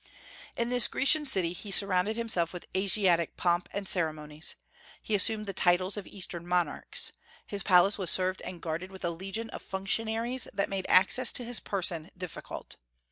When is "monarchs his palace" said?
6.47-7.99